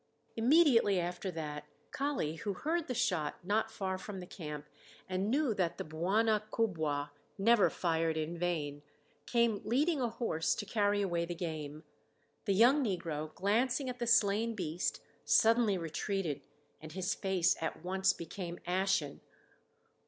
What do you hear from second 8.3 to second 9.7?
vain, came